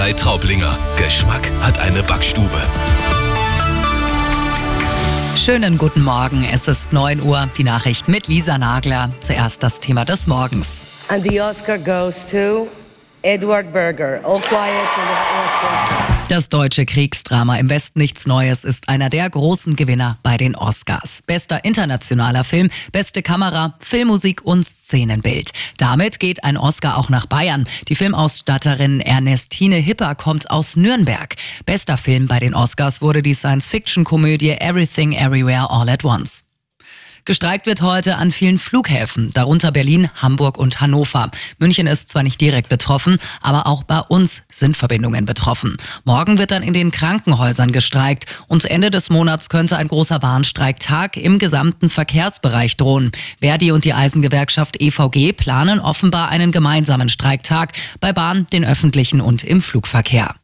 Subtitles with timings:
[0.00, 0.78] Bäckerei Traublinger.
[0.96, 2.48] Geschmack hat eine Backstube.
[5.36, 6.46] Schönen guten Morgen.
[6.50, 7.50] Es ist 9 Uhr.
[7.58, 9.10] Die Nachricht mit Lisa Nagler.
[9.20, 10.86] Zuerst das Thema des Morgens.
[11.08, 12.68] And the Oscar goes to
[13.20, 14.20] Edward Berger.
[14.24, 19.28] All quiet in the Western Das deutsche Kriegsdrama Im Westen nichts Neues ist einer der
[19.28, 21.24] großen Gewinner bei den Oscars.
[21.26, 25.50] Bester internationaler Film, beste Kamera, Filmmusik und Szenenbild.
[25.76, 27.66] Damit geht ein Oscar auch nach Bayern.
[27.88, 31.34] Die Filmausstatterin Ernestine Hipper kommt aus Nürnberg.
[31.66, 36.44] Bester Film bei den Oscars wurde die Science-Fiction-Komödie Everything Everywhere All at Once.
[37.24, 41.30] Gestreikt wird heute an vielen Flughäfen, darunter Berlin, Hamburg und Hannover.
[41.58, 45.76] München ist zwar nicht direkt betroffen, aber auch bei uns sind Verbindungen betroffen.
[46.04, 51.16] Morgen wird dann in den Krankenhäusern gestreikt und Ende des Monats könnte ein großer Warnstreiktag
[51.16, 53.12] im gesamten Verkehrsbereich drohen.
[53.40, 59.44] Verdi und die Eisengewerkschaft EVG planen offenbar einen gemeinsamen Streiktag bei Bahn, den öffentlichen und
[59.44, 60.39] im Flugverkehr.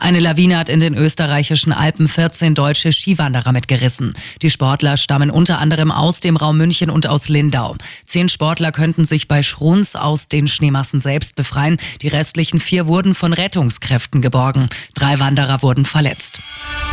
[0.00, 4.14] Eine Lawine hat in den österreichischen Alpen 14 deutsche Skiwanderer mitgerissen.
[4.40, 7.76] Die Sportler stammen unter anderem aus dem Raum München und aus Lindau.
[8.06, 11.76] Zehn Sportler könnten sich bei Schruns aus den Schneemassen selbst befreien.
[12.00, 14.70] Die restlichen vier wurden von Rettungskräften geborgen.
[14.94, 16.40] Drei Wanderer wurden verletzt.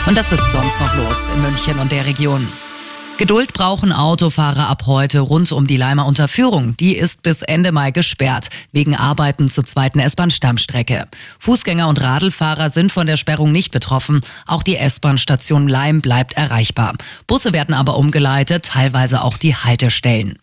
[0.06, 2.46] Und das ist sonst noch los in München und der Region.
[3.18, 6.78] Geduld brauchen Autofahrer ab heute rund um die Leimer Unterführung.
[6.78, 11.08] Die ist bis Ende Mai gesperrt, wegen Arbeiten zur zweiten S-Bahn-Stammstrecke.
[11.40, 14.22] Fußgänger und Radlfahrer sind von der Sperrung nicht betroffen.
[14.46, 16.94] Auch die S-Bahn-Station Leim bleibt erreichbar.
[17.26, 20.38] Busse werden aber umgeleitet, teilweise auch die Haltestellen.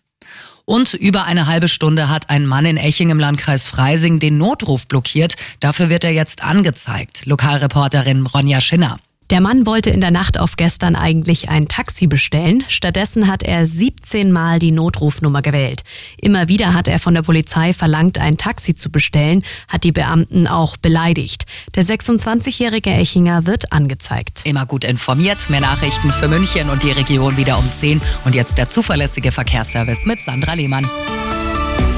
[0.64, 4.88] Und über eine halbe Stunde hat ein Mann in Eching im Landkreis Freising den Notruf
[4.88, 5.36] blockiert.
[5.60, 7.24] Dafür wird er jetzt angezeigt.
[7.24, 8.98] Lokalreporterin Ronja Schinner.
[9.30, 12.62] Der Mann wollte in der Nacht auf gestern eigentlich ein Taxi bestellen.
[12.68, 15.80] Stattdessen hat er 17 Mal die Notrufnummer gewählt.
[16.18, 20.46] Immer wieder hat er von der Polizei verlangt, ein Taxi zu bestellen, hat die Beamten
[20.46, 21.44] auch beleidigt.
[21.74, 24.42] Der 26-jährige Echinger wird angezeigt.
[24.44, 25.48] Immer gut informiert.
[25.48, 28.02] Mehr Nachrichten für München und die Region wieder um 10.
[28.26, 30.86] Und jetzt der zuverlässige Verkehrsservice mit Sandra Lehmann.